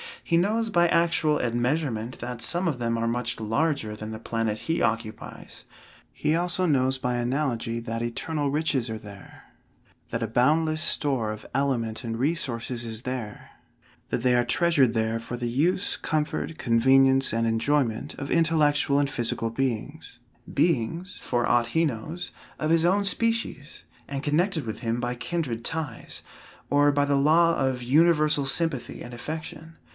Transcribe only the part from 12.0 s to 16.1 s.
and resources is there; that they are treasured there for the use,